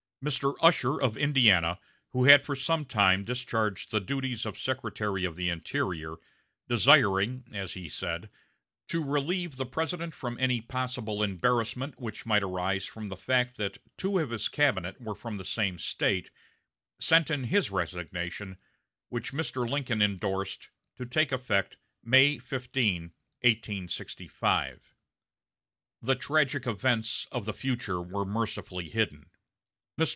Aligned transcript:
Mr. 0.23 0.55
Usher 0.61 1.01
of 1.01 1.17
Indiana, 1.17 1.79
who 2.11 2.25
had 2.25 2.45
for 2.45 2.55
some 2.55 2.85
time 2.85 3.23
discharged 3.25 3.89
the 3.89 3.99
duties 3.99 4.45
of 4.45 4.55
Secretary 4.55 5.25
of 5.25 5.35
the 5.35 5.49
Interior, 5.49 6.13
desiring, 6.69 7.43
as 7.51 7.73
he 7.73 7.89
said, 7.89 8.29
to 8.87 9.03
relieve 9.03 9.55
the 9.57 9.65
President 9.65 10.13
from 10.13 10.37
any 10.39 10.61
possible 10.61 11.23
embarrassment 11.23 11.99
which 11.99 12.23
might 12.23 12.43
arise 12.43 12.85
from 12.85 13.07
the 13.07 13.17
fact 13.17 13.57
that 13.57 13.79
two 13.97 14.19
of 14.19 14.29
his 14.29 14.47
cabinet 14.47 15.01
were 15.01 15.15
from 15.15 15.37
the 15.37 15.43
same 15.43 15.79
State, 15.79 16.29
sent 16.99 17.31
in 17.31 17.45
his 17.45 17.71
resignation, 17.71 18.55
which 19.09 19.33
Mr. 19.33 19.67
Lincoln 19.67 20.03
indorsed 20.03 20.69
"To 20.97 21.05
take 21.07 21.31
effect 21.31 21.77
May 22.03 22.37
15, 22.37 23.11
1865." 23.41 24.93
The 25.99 26.13
tragic 26.15 26.67
events 26.67 27.25
of 27.31 27.45
the 27.45 27.53
future 27.55 27.99
were 27.99 28.23
mercifully 28.23 28.87
hidden. 28.87 29.25
Mr. 29.27 29.29